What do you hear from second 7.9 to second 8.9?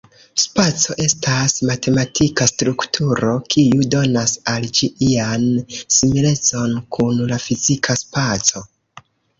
spaco.